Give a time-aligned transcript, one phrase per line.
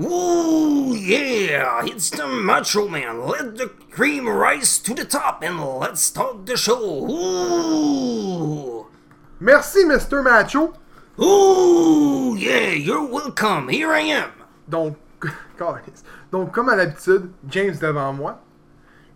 [0.00, 3.26] Ooh, yeah, it's the Macho Man.
[3.26, 7.04] Let the cream rise to the top and let's start the show.
[7.10, 8.86] Ooh.
[9.40, 10.22] Merci, Mr.
[10.22, 10.74] Macho.
[11.20, 13.68] Ooh, yeah, you're welcome.
[13.70, 14.30] Here I am.
[14.68, 14.96] Donc,
[16.30, 18.40] donc comme à l'habitude, James devant moi.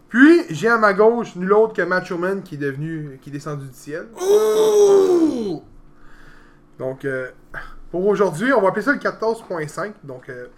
[0.09, 3.33] Puis, j'ai à ma gauche nul autre que Macho Man qui est devenu, qui est
[3.33, 4.09] descendu du ciel.
[4.21, 5.63] Ooh.
[6.81, 7.31] Donc, euh,
[7.93, 9.93] pour aujourd'hui, on va appeler ça le 14.5.
[10.03, 10.49] Donc, euh,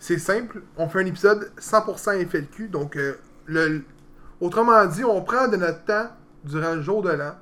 [0.00, 0.60] c'est simple.
[0.76, 2.68] On fait un épisode 100% FLQ.
[2.68, 3.14] Donc, euh,
[3.46, 3.84] le,
[4.40, 6.08] autrement dit, on prend de notre temps
[6.42, 7.36] durant le jour de l'an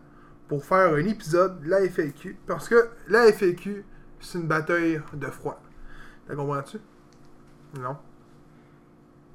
[0.49, 2.37] pour faire un épisode de la FLQ.
[2.47, 3.87] Parce que la FLQ,
[4.21, 5.59] c'est une bataille de froid.
[6.29, 6.79] T'as comprends-tu?
[7.81, 7.97] Non.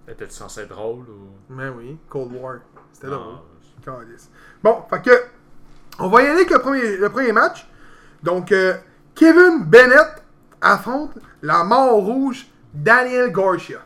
[0.08, 1.30] Était censé être drôle ou?
[1.50, 2.58] Mais oui, Cold War.
[2.94, 3.41] C'était Non,
[3.84, 4.05] drôle.
[4.63, 5.23] Bon, fait que.
[5.97, 7.67] On va y aller avec le premier, le premier match.
[8.22, 8.75] Donc, euh,
[9.15, 10.23] Kevin Bennett
[10.61, 13.79] affronte la mort rouge Daniel Garcia.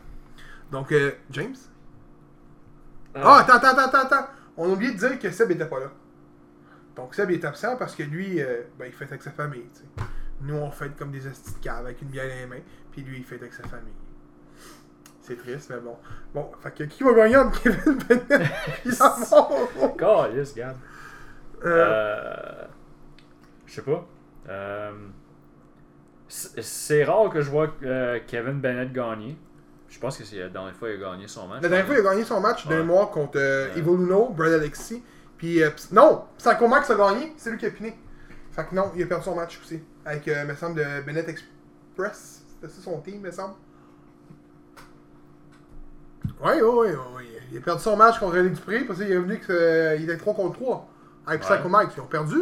[0.70, 1.56] Donc, euh, James?
[3.14, 4.28] Ah, attends, attends, attends, attends, attends.
[4.56, 5.90] On a oublié de dire que Seb était pas là.
[6.96, 9.68] Donc, Seb est absent parce que lui, euh, ben, il fête avec sa famille.
[10.42, 12.64] Nous, on fête comme des hosties de cave avec une bière dans les mains.
[12.92, 13.92] Puis lui, il fête avec sa famille.
[15.22, 15.96] C'est triste, mais bon.
[16.34, 18.50] Bon, fait que qui va gagner entre Kevin Bennett
[18.84, 19.68] et la mort?
[19.96, 20.54] God, yes.
[20.58, 20.72] Euh,
[21.64, 22.64] Euh.
[23.66, 24.06] Je sais pas.
[24.48, 24.92] Euh,
[26.28, 29.36] c'est rare que je vois euh, Kevin Bennett gagner.
[29.88, 31.62] Je pense que c'est la dernière fois qu'il a gagné son match.
[31.62, 32.78] La dernière fois, il a gagné son match de Ouais.
[32.80, 34.28] mémoire contre euh, Ouais.
[34.36, 35.02] Brad Alexis.
[35.36, 37.98] Puis, euh, non, Psycho Max a gagné, c'est lui qui a piné.
[38.52, 39.82] Fait que non, il a perdu son match aussi.
[40.04, 42.44] Avec, euh, me semble, de Bennett Express.
[42.48, 43.54] C'était ça son team, me semble.
[46.42, 47.24] Ouais, ouais, ouais, ouais.
[47.50, 50.34] Il a perdu son match contre René Dupré, parce qu'il est revenu qu'il était 3
[50.34, 50.88] contre 3.
[51.26, 51.68] Avec Psycho.
[51.68, 52.36] Max, ils ont perdu.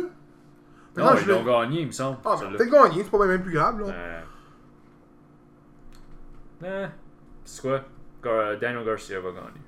[0.98, 2.18] Non, Maintenant, ils je l'ont l'ai- gagné, il me semble.
[2.24, 3.86] Ah, ben, peut-être gagné, c'est pas même plus grave, là.
[3.92, 4.20] Euh...
[6.64, 6.86] Eh,
[7.44, 7.80] c'est quoi?
[8.22, 9.60] Gar- Daniel Garcia va gagner.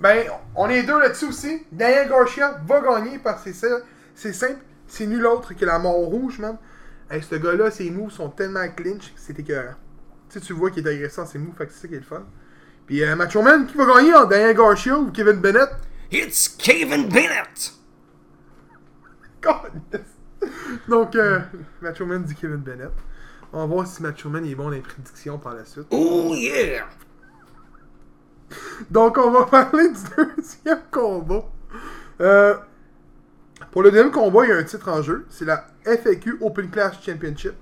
[0.00, 1.66] Ben, on est deux là-dessus aussi.
[1.70, 3.52] Daniel Garcia va gagner parce que
[4.14, 4.60] c'est simple.
[4.86, 6.56] C'est nul autre que la mort rouge, man.
[7.10, 9.74] Hey, ce gars-là, ses moves sont tellement clinch que c'est écœurant.
[10.28, 11.98] Tu sais, tu vois qu'il est agressant ses moves, fait que c'est ça qui est
[11.98, 12.24] le fun.
[12.86, 15.70] Puis euh, Macho Man, qui va gagner Daniel Garcia ou Kevin Bennett?
[16.10, 17.72] It's Kevin Bennett.
[19.42, 19.70] God.
[20.88, 21.40] Donc, euh,
[21.80, 22.90] Macho Man dit Kevin Bennett.
[23.52, 25.86] On va voir si Macho Man est bon dans les prédictions par la suite.
[25.92, 26.86] Ooh, yeah.
[28.90, 31.44] Donc, on va parler du deuxième combat.
[32.20, 32.54] Euh,
[33.70, 35.26] pour le deuxième combat, il y a un titre en jeu.
[35.28, 37.54] C'est la FAQ Open Class Championship.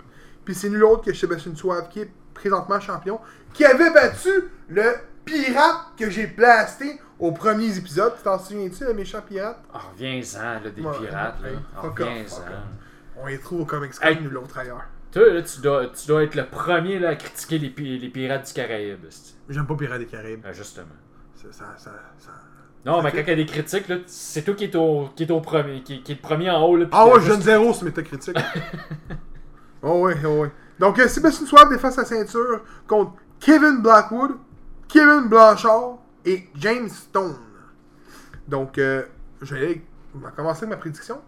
[0.45, 3.21] Puis c'est nul autre que Sébastien Suave, qui est présentement champion,
[3.53, 4.31] qui avait battu
[4.69, 8.13] le pirate que j'ai blasté aux premiers épisodes.
[8.17, 9.59] Tu t'en souviens-tu, le méchant pirate?
[9.73, 11.49] Ah, reviens-en, là, des Ouais, pirates, là.
[11.51, 13.21] hey, Ah, fuck off, fuck reviens-en.
[13.21, 14.21] On les trouve au Comics Con, Hey.
[14.21, 14.85] nul autre ailleurs.
[15.11, 18.09] Toi, là, tu dois, tu dois être le premier là, à critiquer les, pi- les
[18.11, 19.07] pirates du Caraïbe.
[19.49, 20.43] J'aime pas Pirates des Caraïbes.
[20.47, 20.87] Ah, justement.
[21.35, 22.31] Ça, ça, ça, ça-
[22.85, 25.23] Non, mais quand il y a des critiques, là, c'est toi qui est au, qui
[25.25, 26.77] est au premier, qui, qui est le premier en haut.
[26.77, 28.37] Là, puis Ah qui a ouais, je juste- donne zéro sur Metacritic.
[29.83, 30.51] oh ouais, oh ouais.
[30.79, 34.33] Donc, euh, Sébastien Suave défend sa ceinture contre Kevin Blackwood,
[34.89, 35.99] Kevin Blanchard
[36.29, 37.37] et James Stone.
[38.47, 39.05] Donc, euh,
[39.41, 39.83] je vais
[40.37, 41.21] commencer ma prédiction.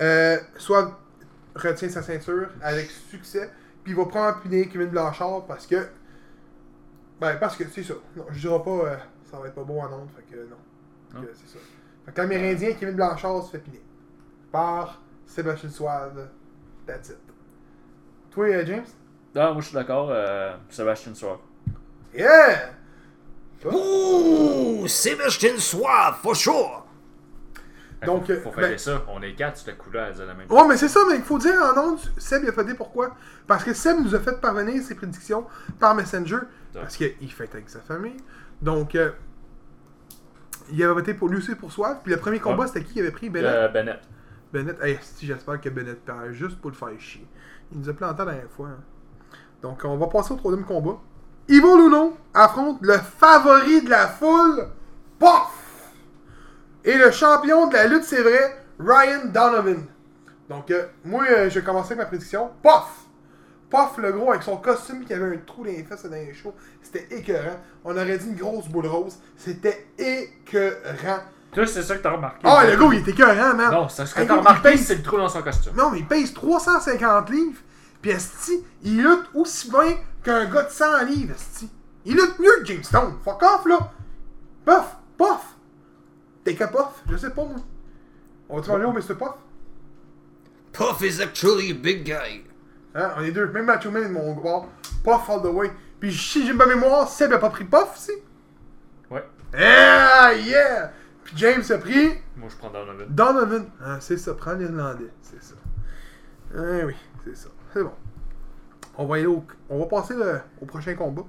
[0.00, 0.92] Euh, Suave
[1.54, 3.50] retient sa ceinture avec succès,
[3.82, 5.88] puis il va prendre punir Kevin Blanchard parce que.
[7.20, 7.94] Ben, parce que c'est ça.
[8.16, 8.70] Non, je dirais pas.
[8.70, 8.96] euh,
[9.30, 10.56] ça va être pas bon à Nantes, fait que non.
[11.20, 11.58] Fait que c'est ça.
[12.06, 13.82] Fait que l'Amérindien Kevin Blanchard se fait piner
[14.50, 16.28] par Sébastien Suave.
[16.86, 17.18] That's it.
[18.30, 18.86] Toi, euh, James?
[19.34, 21.38] Ah, moi je suis d'accord, euh, Sébastien Soir.
[22.14, 22.72] Yeah!
[23.66, 26.84] Ooh, Sebastian Suave, for sure.
[28.06, 29.04] Donc, faut, euh, faut ben- faire ça.
[29.08, 31.22] On est quatre, cette couleur, elle dit la même Ouais, mais c'est ça, mais il
[31.22, 33.16] faut dire en ondes, Seb il a fait pourquoi.
[33.46, 35.44] Parce que Seb nous a fait parvenir ses prédictions
[35.80, 36.38] par Messenger.
[36.72, 38.16] Parce qu'il fait avec sa famille.
[38.62, 39.10] Donc, euh,
[40.70, 41.98] il avait voté pour lui aussi pour Suave.
[42.04, 42.66] Puis le premier combat, Ouais.
[42.68, 43.28] c'était qui qui avait pris?
[43.30, 44.00] Bennett Euh, Bennett.
[44.52, 47.26] Bennett, hey, si, j'espère que Bennett perd juste pour le faire chier.
[47.72, 48.68] Il nous a planté la dernière fois.
[48.68, 48.78] hein.
[49.60, 50.98] Donc, on va passer au troisième combat.
[51.48, 54.68] Ivo Luno affronte le favori de la foule,
[55.18, 55.92] Poff!
[56.84, 59.86] Et le champion de la lutte, c'est vrai, Ryan Donovan.
[60.50, 62.50] Donc, euh, moi, euh, je vais commencer avec ma prédiction.
[62.62, 63.06] Poff!
[63.70, 66.34] Poff, le gros, avec son costume qui avait un trou dans les fesses dans les
[66.34, 66.54] shows.
[66.82, 67.58] C'était écœurant.
[67.84, 69.18] On aurait dit une grosse boule rose.
[69.36, 71.20] C'était écœurant.
[71.52, 72.40] Toi, c'est ça que t'as remarqué.
[72.44, 73.70] Ah, le gars, il était écœurant, man.
[73.70, 75.74] Non, c'est ce que t'as remarqué, c'est le trou dans son costume.
[75.76, 77.60] Non, mais il pèse 350 livres.
[78.00, 81.70] Puis Esti, il lutte aussi bien qu'un gars de 100 livres, Esti.
[82.04, 83.18] Il lutte mieux que James Stone.
[83.24, 83.92] Fuck off, là.
[84.64, 85.56] Puff, puff.
[86.44, 87.02] T'es que puff?
[87.10, 87.56] Je sais pas, moi.
[88.48, 89.14] On va-tu aller au Mr.
[89.14, 89.34] Puff?
[90.72, 92.44] Puff is actually a big guy.
[92.94, 93.12] Hein?
[93.16, 93.46] On est deux.
[93.46, 94.68] Même Macho Man mon bord.
[95.04, 95.70] Puff all the way.
[96.00, 98.12] Puis si j'ai ma mémoire, Seb a pas pris Puff aussi.
[99.10, 99.24] Ouais.
[99.54, 100.92] Ah, yeah!
[101.24, 103.06] Puis James a pris Moi, je prends Donovan.
[103.08, 103.70] Donovan.
[103.84, 105.10] Ah, c'est ça, prends l'Irlandais.
[105.20, 105.54] C'est ça.
[106.56, 107.48] Ah oui, c'est ça.
[107.78, 107.92] C'est bon.
[108.96, 111.22] On va, aller au, on va passer le- au prochain combat.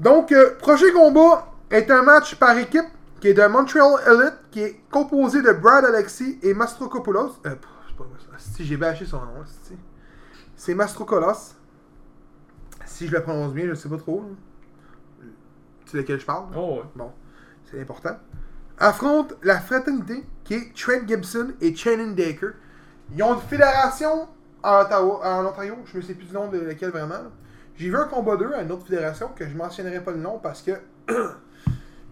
[0.00, 2.86] Donc, euh, prochain combat est un match par équipe
[3.20, 7.36] qui est de Montreal Elite, qui est composé de Brad Alexis et Mastrokopoulos.
[7.46, 7.54] Euh,
[8.38, 9.44] c'est si j'ai bâché son nom,
[10.56, 11.54] c'est Mastrokolos.
[12.86, 14.22] Si je le prononce bien, je sais pas trop.
[14.22, 15.26] là.
[15.84, 16.46] Tu sais de quel je parle?
[16.56, 16.88] Oh, ouais.
[16.96, 17.12] Bon,
[17.70, 18.16] c'est important.
[18.78, 22.50] Affronte la fraternité qui est Trent Gibson et Shannon Daker.
[23.14, 24.28] Ils ont une fédération
[24.64, 27.30] en, Ottawa, en Ontario, je ne sais plus du nom de laquelle vraiment.
[27.76, 30.38] J'ai vu un combat d'eux à une autre fédération que je mentionnerai pas le nom
[30.38, 30.72] parce que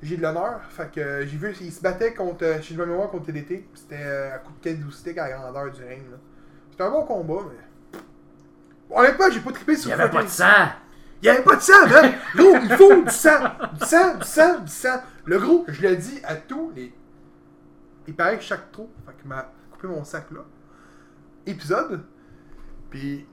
[0.02, 0.60] j'ai de l'honneur.
[0.69, 3.26] Fait que euh, j'ai vu, ils se battaient contre, euh, si je me mémoire, contre
[3.26, 3.69] TDT.
[3.75, 6.02] C'était euh, à coup de cadeau-stick à la grandeur du ring.
[6.70, 7.99] C'était un bon combat, mais.
[8.94, 10.44] Honnêtement, j'ai pas trippé Il sur y avait pas de sang!
[11.22, 12.12] Il n'y avait pas de sang, man!
[12.34, 13.44] Gros, il faut du sang!
[13.78, 15.00] Du sang, du sang, du sang!
[15.25, 16.93] Le gros, je le dis à tous les.
[18.06, 20.40] Il paraît que chaque trou, fait m'a coupé mon sac là.
[21.46, 22.02] Épisode.
[22.93, 23.27] Puis.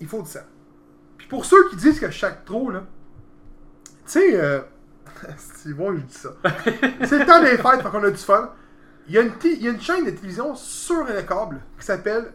[0.00, 0.40] Il faut du sang.
[1.16, 2.84] Puis pour ceux qui disent que chaque trou, là.
[4.04, 4.60] Tu sais, euh.
[5.38, 6.30] c'est bon, je dis ça.
[7.04, 8.52] c'est le temps des fêtes, fait qu'on a du fun.
[9.08, 11.86] Il y, a une il y a une chaîne de télévision sur le câble qui
[11.86, 12.34] s'appelle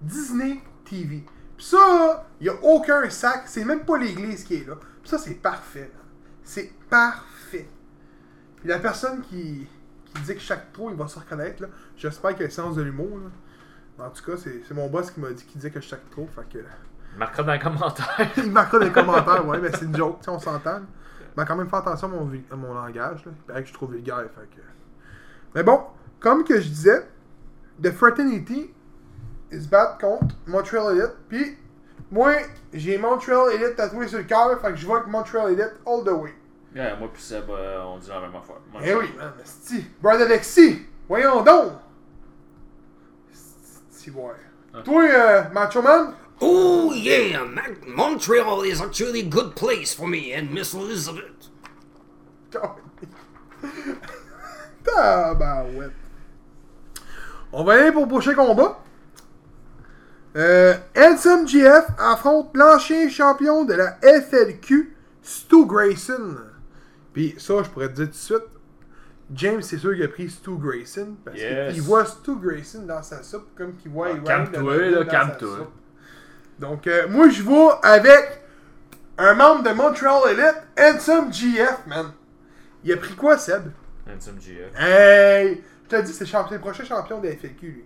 [0.00, 1.22] Disney TV.
[1.56, 3.42] Puis ça, il n'y a aucun sac.
[3.46, 4.76] C'est même pas l'église qui est là.
[5.02, 5.92] Puis ça, c'est parfait.
[6.42, 7.68] C'est parfait.
[8.56, 9.66] Puis la personne qui,
[10.06, 12.74] qui dit que chaque trou, il va se reconnaître, là, j'espère qu'il a le sens
[12.74, 13.20] de l'humour.
[13.98, 16.28] En tout cas, c'est mon boss qui m'a dit qu'il disait que chaque trou.
[16.34, 16.64] Fait que.
[17.16, 18.28] Marquera dans les commentaires.
[18.38, 20.80] Il marquera dans les commentaires, ouais, mais c'est une joke, on s'entend.
[21.36, 23.32] Mais quand même, faire attention à mon, vi- à mon langage, là.
[23.34, 24.60] Il paraît que je trouve vulgaire, fait que...
[25.54, 25.80] Mais bon,
[26.18, 27.06] comme que je disais,
[27.82, 28.72] The Fraternity,
[29.52, 31.56] ils se battent contre Montreal Elite, puis
[32.10, 32.32] moi,
[32.72, 36.02] j'ai Montreal Elite tatoué sur le cœur, fait que je vois avec Montreal Elite all
[36.04, 36.34] the way.
[36.74, 38.56] Ouais, moi pis Seb, euh, on dit la même affaire.
[38.84, 39.32] Eh oui, man.
[40.02, 41.72] Brad Alexis, voyons donc!
[44.10, 44.32] Ouais.
[44.72, 44.82] Ah.
[44.82, 47.46] Toi, euh, Macho Man, Oh yeah,
[47.86, 51.48] Montreal is actually a good place for me and Miss Elizabeth.
[54.84, 55.92] Tabarouette.
[57.52, 58.80] On va aller pour le prochain combat.
[60.36, 66.36] Euh, Handsome GF affronte l'ancien champion de la FLQ, Stu Grayson.
[67.12, 68.42] Puis ça, je pourrais te dire tout de suite,
[69.32, 71.16] James, c'est sûr qu'il a pris Stu Grayson.
[71.24, 71.72] Parce Yes.
[71.72, 75.38] qu'il voit Stu Grayson dans sa soupe comme qu'il voit Ah, Ryan dans calme-toi.
[75.38, 75.72] sa soupe.
[76.58, 78.42] Donc, euh, moi, je vais avec
[79.18, 82.12] un membre de Montreal Elite, Handsome GF, man.
[82.84, 83.70] Il a pris quoi, Seb?
[84.08, 84.78] Handsome GF.
[84.78, 85.62] Hey!
[85.84, 87.84] Je te dis, c'est le champ- c'est le prochain champion de la FLQ, lui.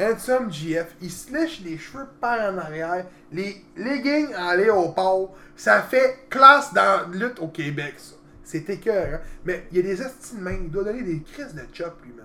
[0.00, 5.30] Handsome GF, il se lèche les cheveux par en arrière, les leggings en léopard.
[5.56, 8.14] Ça fait classe dans la lutte au Québec, ça.
[8.48, 9.20] C'est écœurant.
[9.44, 10.50] Mais il y a des estimes de.
[10.64, 12.24] Il doit donner des crises de chop, lui, man.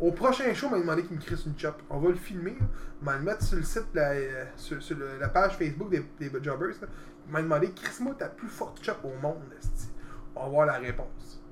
[0.00, 1.82] Au prochain show, il m'a demandé qu'il me crisse une chop.
[1.90, 2.56] On va le filmer.
[3.02, 4.78] On va le mettre sur le site, la, euh, sur,
[5.20, 6.80] la page Facebook des, des Jobbers.
[6.80, 6.88] là.
[7.26, 9.88] Il m'a demandé, crisse-moi ta plus forte chop au monde, esti.
[10.34, 11.42] On va voir la réponse.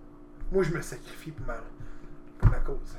[0.50, 1.56] Moi, je me sacrifie pour ma,
[2.38, 2.96] pour ma cause.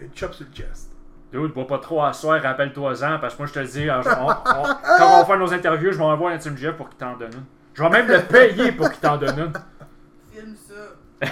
[0.00, 0.92] Une chop sur le chest.
[1.30, 4.02] Dude, bois pas trop à soir, rappelle-toi-en, parce que moi je te le dis, on-
[4.04, 7.44] quand on va faire nos interviews, je envoyer un Handsome GF pour qu'il t'en donne.
[7.74, 9.52] Je vais même le payer pour qu'il t'en donne une.
[10.32, 11.30] Filme ça.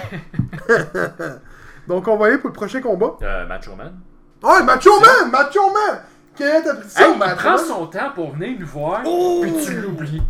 [1.87, 3.17] Donc, on va aller pour le prochain combat.
[3.21, 3.99] Euh, Macho Man.
[4.41, 5.31] Oh, Macho Man!
[5.31, 6.01] Macho Man!
[6.35, 9.41] Quelle est ta prédiction, Hey, Macho prend son temps pour venir nous voir, Oh!
[9.41, 10.21] puis tu l'oublies.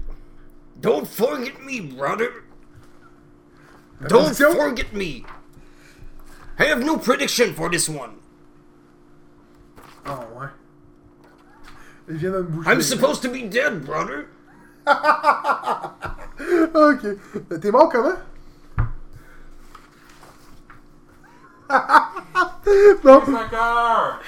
[0.77, 2.29] Don't forget me, brother.
[4.08, 5.25] Don't forget me.
[6.60, 8.17] I have no prediction for this one.
[10.05, 10.48] Ah, ouais.
[12.10, 12.70] Il vient de me boucher.
[12.70, 14.27] I'm supposed to be dead, brother.
[16.74, 17.60] Ok.
[17.62, 18.16] T'es mort comment?
[23.04, 24.20] bon, D'accord.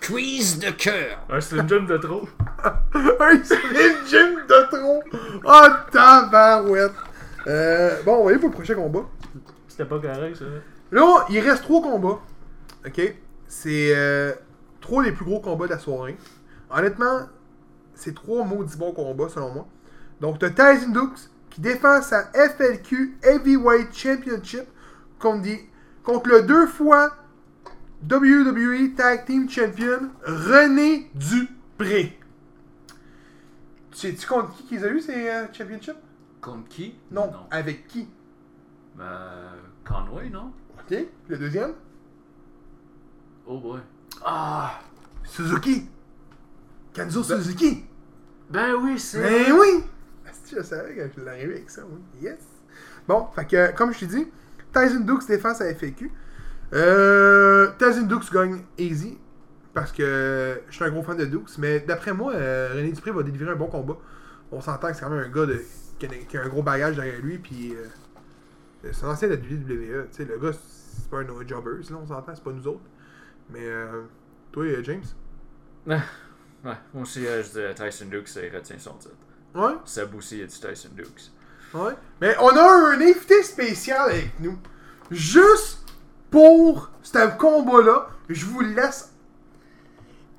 [0.00, 1.18] Crise de cœur.
[1.28, 2.28] Un Slim Jim de trop.
[2.94, 5.02] un Slim Jim de trop!
[5.44, 6.92] Oh, tabarouette!
[7.46, 9.04] Euh, bon, on va aller pour le prochain combat.
[9.68, 10.44] C'était pas correct, ça.
[10.92, 12.20] Là, il reste trois combats.
[12.86, 13.14] Ok?
[13.48, 14.32] C'est euh,
[14.80, 16.16] trois des plus gros combats de la soirée.
[16.70, 17.28] Honnêtement,
[17.96, 19.66] c'est trois maudits bons combats selon moi.
[20.20, 24.64] Donc, t'as Tyson Dukes qui défend sa FLQ Heavyweight Championship
[25.18, 25.68] contre, des-
[26.04, 27.10] contre le deux fois
[28.08, 32.18] WWE Tag Team Champion René Dupré.
[33.90, 35.96] Tu sais-tu contre qui qu'ils ont eu ces euh, championships?
[36.42, 36.94] Contre qui?
[37.10, 37.26] Non.
[37.32, 37.46] Non.
[37.50, 38.06] Avec qui?
[39.00, 39.52] Euh,
[39.84, 40.52] Conway, non?
[40.78, 40.98] Ok.
[41.28, 41.72] Le deuxième?
[43.46, 43.80] Oh boy.
[44.24, 44.80] Ah
[45.24, 45.88] Suzuki.
[46.96, 47.84] Kenzo Suzuki.
[48.48, 49.20] Ben oui, c'est.
[49.20, 49.84] Ben oui!
[50.50, 52.00] Je savais que je l'arrivais avec ça, oui.
[52.22, 52.38] Yes!
[53.06, 54.28] Bon, fait que, comme je t'ai dit,
[54.72, 56.10] Tyson Dukes défense à FAQ.
[56.72, 59.18] Euh, Tyson Dukes gagne easy.
[59.74, 61.58] Parce que je suis un gros fan de Dukes.
[61.58, 63.98] Mais d'après moi, euh, René Dupré va délivrer un bon combat.
[64.50, 65.60] On s'entend que c'est quand même un gars de,
[65.98, 67.36] qui, a, qui a un gros bagage derrière lui.
[67.36, 70.06] Puis euh, c'est un ancien de la WWE.
[70.10, 72.66] Tu sais, le gars, c'est pas un no jobber, là, on s'entend, c'est pas nous
[72.66, 72.80] autres.
[73.50, 74.04] Mais euh,
[74.50, 75.04] toi, euh, James?
[76.66, 79.14] Ouais, moi aussi, euh, je dirais Tyson Dukes, il retient son titre.
[79.54, 79.74] Ouais?
[79.84, 81.30] Seb aussi, il a dit Tyson Dukes.
[81.72, 81.92] Ouais.
[82.20, 84.58] Mais on a un invité spécial avec nous.
[85.12, 85.84] Juste
[86.28, 89.12] pour ce combat-là, je vous laisse.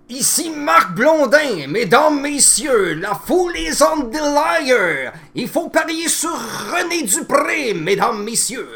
[0.10, 5.14] Ici Marc Blondin, mesdames, messieurs, la foule est on the liar.
[5.34, 8.68] Il faut parier sur René Dupré, mesdames, messieurs.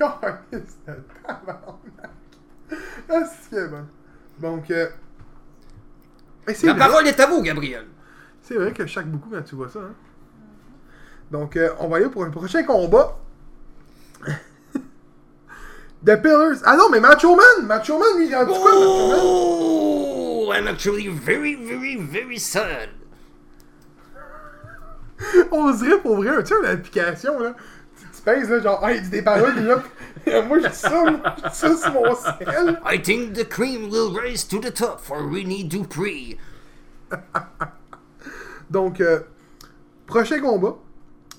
[0.00, 0.38] Ah,
[3.50, 3.86] c'est bon.
[4.38, 4.88] Donc, euh...
[6.48, 7.86] c'est La vrai, parole est à vous, Gabriel.
[8.42, 9.80] c'est vrai que je chaque beaucoup quand tu vois ça.
[9.80, 9.94] Hein?
[11.30, 13.18] Donc, euh, on va aller pour un prochain combat.
[16.04, 16.58] The Pillars.
[16.64, 17.66] Ah non, mais Macho Man!
[17.66, 19.20] Macho Man, lui, il a dit quoi, Macho Man?
[19.22, 22.90] Oh, I'm actually very, very, very sad.
[25.52, 27.54] On dirait pour vrai, tu sais, une application, là.
[28.24, 31.48] Pèses, là, genre, il dit des paroles, puis là, moi, je dis ça, moi, je
[31.48, 32.80] dis ça sur mon ciel.
[32.84, 36.38] I think the cream will rise to the top for René Dupré.
[38.70, 39.20] Donc, euh,
[40.06, 40.76] prochain combat.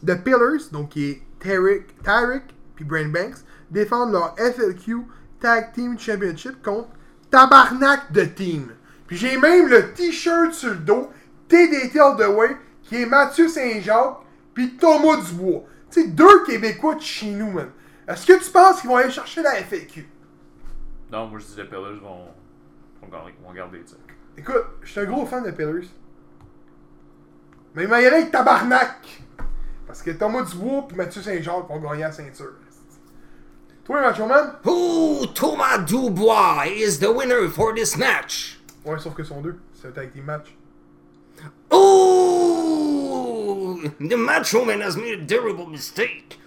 [0.06, 2.44] The Pillars, donc qui est Tarek, Tarek
[2.76, 3.38] puis Brain Banks,
[3.72, 4.98] défendent leur FLQ
[5.40, 6.90] Tag Team Championship contre
[7.32, 8.74] Tabarnak de Team.
[9.08, 11.10] Puis j'ai même le t-shirt sur le dos,
[11.48, 14.20] TDT All the Way, qui est Mathieu Saint-Jacques
[14.54, 15.64] puis Thomas Dubois.
[15.94, 17.70] Tu sais, deux Québécois de chez nous, man.
[18.08, 20.08] Est-ce que tu penses qu'ils vont aller chercher la FLQ?
[21.12, 22.26] Non, moi je dis les Pillars vont,
[23.02, 24.00] vont, garder, vont garder le titre.
[24.36, 25.88] Écoute, je suis un gros fan de Pillars.
[27.76, 29.24] Mais il m'a y aller avec Tabarnak!
[29.86, 32.54] Parce que Thomas Dubois et Mathieu Saint-Jacques vont gagner la ceinture.
[33.86, 34.54] Toi, Macho Man?
[34.64, 38.60] Who Thomas Dubois is the winner for this match?
[38.84, 39.60] Ouais, sauf que sont deux.
[39.74, 40.56] C'est un tag team match.
[41.70, 42.43] Oh,
[44.00, 46.40] the Macho Man has made a terrible mistake.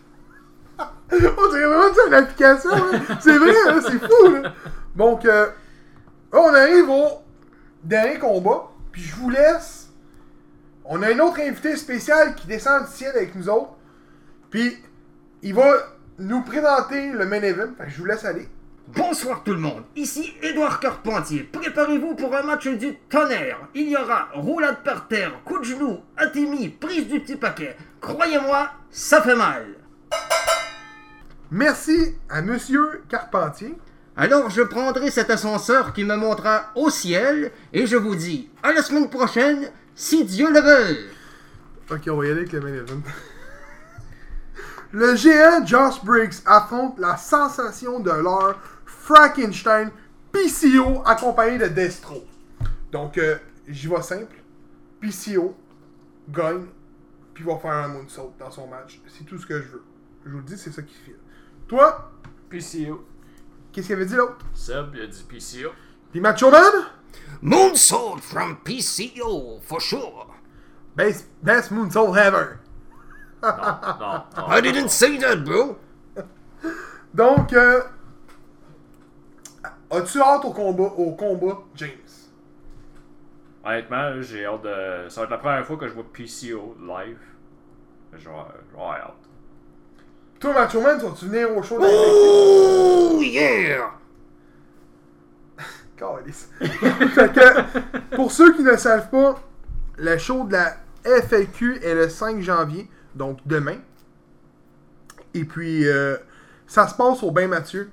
[0.78, 1.16] On
[1.50, 3.18] dirait vraiment une application, hein.
[3.20, 4.52] C'est vrai, hein, c'est fou, là.
[4.94, 5.48] Donc, euh,
[6.32, 7.22] on arrive au
[7.82, 8.70] dernier combat.
[8.92, 9.88] Puis je vous laisse.
[10.84, 13.74] On a un autre invité spécial qui descend du ciel avec nous autres.
[14.50, 14.76] Puis,
[15.42, 15.70] il va
[16.18, 17.74] nous présenter le main event.
[17.76, 18.48] Fait que je vous laisse aller.
[18.94, 21.42] Bonsoir tout le monde, ici Édouard Carpentier.
[21.42, 23.58] Préparez-vous pour un match du tonnerre.
[23.74, 27.76] Il y aura roulade par terre, coup de genou, atémie, prise du petit paquet.
[28.00, 29.66] Croyez-moi, ça fait mal.
[31.50, 33.74] Merci à Monsieur Carpentier.
[34.16, 38.72] Alors je prendrai cet ascenseur qui me montrera au ciel et je vous dis à
[38.72, 40.96] la semaine prochaine, si Dieu le veut.
[41.90, 43.02] Ok, on va y aller avec le main event.
[44.92, 48.60] Le géant Josh Briggs affronte la sensation de l'heure
[49.06, 49.92] Frankenstein
[50.32, 52.24] PCO accompagné de Destro.
[52.90, 53.36] Donc, euh,
[53.68, 54.36] j'y vais simple.
[55.00, 55.54] PCO
[56.28, 56.66] gagne,
[57.32, 59.00] puis va faire un moonsault dans son match.
[59.06, 59.84] C'est tout ce que je veux.
[60.24, 61.14] Je vous le dis, c'est ça qui file.
[61.68, 62.10] Toi,
[62.50, 63.06] PCO.
[63.70, 64.38] qu'est-ce qu'il avait dit l'autre?
[64.52, 65.70] Seb, il a dit PCO.
[66.10, 66.72] Puis Macho Man
[67.42, 70.34] Moonsault from PCO, for sure.
[70.96, 72.58] Best, best moonsault ever.
[73.40, 74.50] Non, non, non.
[74.50, 75.78] I didn't say that, bro.
[77.14, 77.82] Donc, euh,
[79.96, 81.90] as-tu hâte au combat, au combat, James?
[83.64, 85.08] Honnêtement, j'ai hâte de.
[85.08, 87.18] Ça va être la première fois que je vois PCO live.
[88.12, 89.26] Je vais je vais avoir hâte.
[90.38, 93.90] Toi, Macho Man, tu vas-tu venir au show de Oh yeah.
[97.14, 99.40] Fait que, pour ceux qui ne savent pas,
[99.96, 103.78] le show de la FAQ est le 5 janvier, donc demain.
[105.32, 106.16] Et puis, euh,
[106.66, 107.90] ça se passe au Bain Mathieu.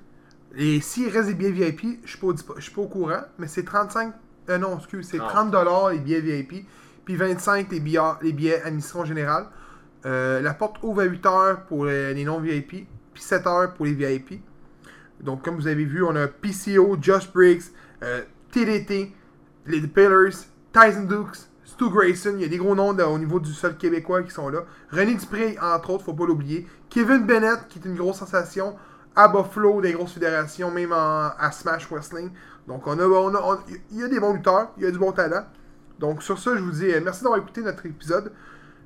[0.55, 2.88] Et s'il reste des billets VIP, je suis pas, au dispo- je suis pas au
[2.88, 4.13] courant, mais c'est 35.
[4.50, 5.25] Euh, non, excuse, c'est Non.
[5.27, 6.67] 30$ les billets VIP,
[7.05, 9.48] puis 25$ les billets, les billets admission générale.
[10.05, 14.41] Euh, la porte ouvre à 8h pour les, les non-VIP, puis 7h pour les VIP.
[15.22, 17.63] Donc, comme vous avez vu, on a PCO, Josh Briggs,
[18.03, 19.13] euh, TDT,
[19.65, 20.33] les Pillars,
[20.74, 22.33] Tyson Dukes, Stu Grayson.
[22.36, 24.65] Il y a des gros noms de- au niveau du sol québécois qui sont là.
[24.91, 26.67] René Dupré, entre autres, faut pas l'oublier.
[26.89, 28.75] Kevin Bennett, qui est une grosse sensation.
[29.15, 32.32] À Buffalo, des grosses fédérations, même en- à Smash Wrestling.
[32.67, 33.60] Donc, on a, on a-
[33.91, 35.46] il y a des bons lutteurs, il y a du bon talent.
[36.00, 38.32] Donc, sur ça, je vous dis euh, merci d'avoir écouté notre épisode.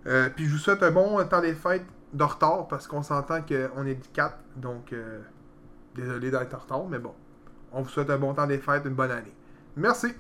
[0.06, 3.42] Euh, puis, je vous souhaite un bon temps des fêtes de retard parce qu'on s'entend
[3.42, 4.36] qu'on est du 4.
[4.56, 5.20] Donc, euh,
[5.96, 7.14] désolé d'être en retard, mais bon.
[7.72, 9.34] On vous souhaite un bon temps des fêtes, une bonne année.
[9.76, 10.14] Merci.